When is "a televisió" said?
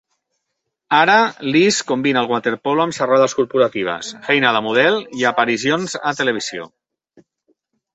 6.05-6.71